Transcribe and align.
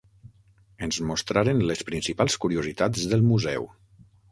Ens 0.87 0.97
mostraren 1.09 1.61
les 1.73 1.85
principals 1.91 2.39
curiositats 2.47 3.07
del 3.15 3.25
museu. 3.31 3.71